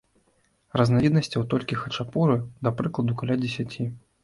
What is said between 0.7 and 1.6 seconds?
Разнавіднасцяў